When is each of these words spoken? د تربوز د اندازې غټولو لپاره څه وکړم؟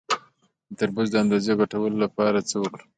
د 0.69 0.71
تربوز 0.79 1.07
د 1.11 1.15
اندازې 1.23 1.51
غټولو 1.59 1.95
لپاره 2.03 2.39
څه 2.49 2.55
وکړم؟ 2.61 2.87